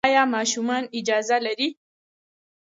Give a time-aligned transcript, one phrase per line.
[0.07, 1.69] ایا ماشومان اجازه لري؟